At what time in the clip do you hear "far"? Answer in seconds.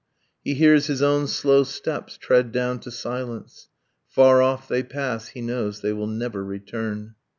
4.07-4.41